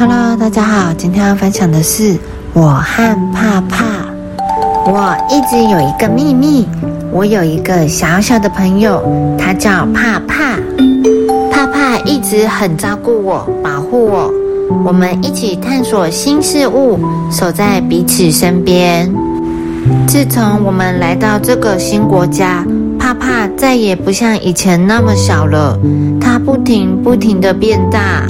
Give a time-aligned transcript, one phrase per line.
[0.00, 2.16] Hello，大家好，今天要分享的是
[2.52, 3.84] 我和怕怕。
[4.86, 6.68] 我一直有一个秘密，
[7.10, 9.02] 我有一个小小的朋友，
[9.36, 10.56] 他叫怕怕。
[11.50, 14.32] 怕怕一直很照顾我，保护我，
[14.86, 17.00] 我们一起探索新事物，
[17.32, 19.12] 守在彼此身边。
[20.06, 22.64] 自从我们来到这个新国家，
[23.00, 25.76] 怕怕再也不像以前那么小了，
[26.20, 28.24] 它不停不停的变大。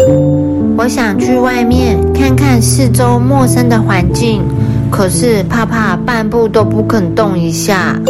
[0.78, 4.41] 我想去外面看看四周陌生的环境，
[4.92, 8.01] 可是怕怕半步都不肯动一下。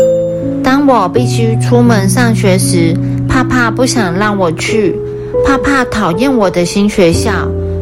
[0.63, 2.95] 当我必须出门上学时，
[3.27, 4.95] 怕怕不想让我去，
[5.47, 7.31] 怕怕讨厌我的新学校。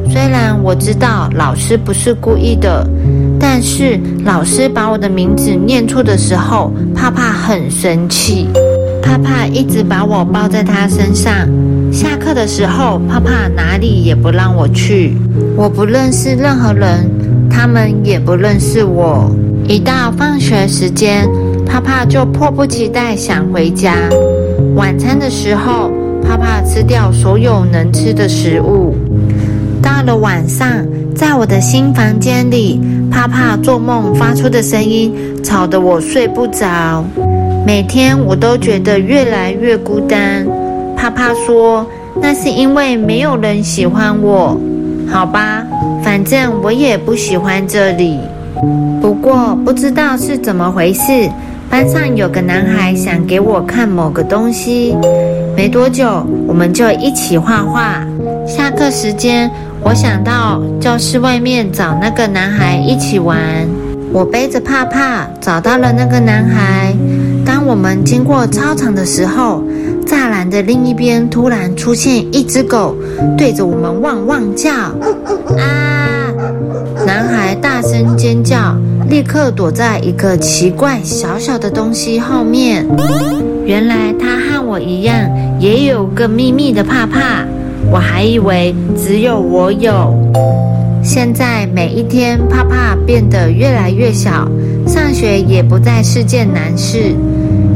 [0.09, 2.89] 虽然我知道老师不是故意的，
[3.41, 8.47] 但是老师把我的名字念错的时候，怕怕很生气。
[9.07, 11.33] 怕怕一直把我抱在他身上。
[11.93, 15.17] 下课的时候，怕怕哪里也不让我去。
[15.57, 17.09] 我不认识任何人，
[17.49, 19.31] 他们也不认识我。
[19.69, 21.29] 一到放学时间，
[21.65, 23.95] 怕怕就迫不及待想回家。
[24.75, 28.97] 晚餐的时候，怕怕吃掉所有能吃的食物。
[29.81, 30.85] 到了晚上，
[31.15, 37.05] 在我的新房间里，怕怕做梦发出的声音吵得我睡不着。
[37.67, 40.47] 每天我都觉得越来越孤单。
[40.97, 41.85] 怕怕说
[42.23, 44.57] ：“那是因为没有人喜欢我。”
[45.11, 45.67] 好吧，
[46.05, 48.21] 反正我也不喜欢这里。
[49.03, 51.29] 不过不知道是怎么回事，
[51.69, 54.95] 班上有个男孩想给我看某个东西。
[55.57, 58.07] 没多久，我们就一起画画。
[58.47, 59.51] 下课时间，
[59.83, 63.37] 我想到教室外面找那个男孩一起玩。
[64.13, 66.95] 我背着怕怕找到了那个男孩。
[67.47, 69.63] 当我们经过操场的时候，
[70.05, 72.95] 栅栏的另一边突然出现一只狗，
[73.39, 74.73] 对着我们汪汪叫。
[75.57, 76.35] 啊！
[77.07, 78.77] 男孩大声尖叫，
[79.09, 82.85] 立刻躲在一个奇怪小小的东西后面。
[83.65, 85.15] 原来他和我一样，
[85.61, 87.45] 也有个秘密的怕怕。
[87.91, 90.13] 我还以为只有我有。
[91.03, 94.49] 现在每一天，怕怕变得越来越小，
[94.97, 97.15] 上学也不再是件难事。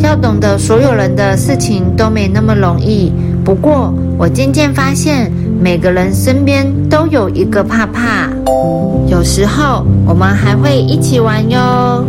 [0.03, 3.13] 要懂得所有人的事情都没那么容易。
[3.45, 5.31] 不过，我渐渐发现，
[5.61, 8.31] 每个人身边都有一个怕怕。
[9.07, 12.03] 有时候，我们还会一起玩哟。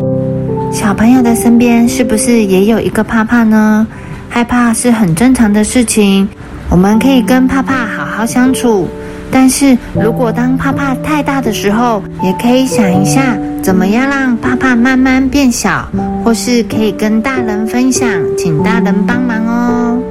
[0.72, 3.86] 小朋友的身边是不是也有一个怕怕呢？
[4.30, 6.26] 害怕是很正常的事情，
[6.70, 8.88] 我们可以跟怕怕好好相处。
[9.30, 15.88] 但是如果当怕怕太大的时候，也可以想一下，怎么样让帕帕慢慢变小
[16.24, 20.02] 或是可以跟大人分享请大人帮忙哦。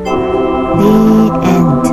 [0.76, 1.89] We and